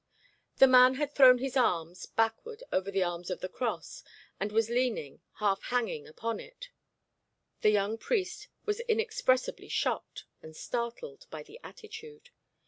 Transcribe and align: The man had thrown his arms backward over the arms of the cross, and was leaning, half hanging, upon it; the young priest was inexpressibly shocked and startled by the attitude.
The 0.57 0.65
man 0.65 0.95
had 0.95 1.13
thrown 1.13 1.37
his 1.37 1.55
arms 1.55 2.07
backward 2.07 2.63
over 2.71 2.89
the 2.89 3.03
arms 3.03 3.29
of 3.29 3.39
the 3.39 3.47
cross, 3.47 4.03
and 4.39 4.51
was 4.51 4.67
leaning, 4.67 5.21
half 5.33 5.61
hanging, 5.65 6.07
upon 6.07 6.39
it; 6.39 6.69
the 7.61 7.69
young 7.69 7.99
priest 7.99 8.47
was 8.65 8.79
inexpressibly 8.79 9.67
shocked 9.69 10.25
and 10.41 10.55
startled 10.55 11.27
by 11.29 11.43
the 11.43 11.59
attitude. 11.63 12.31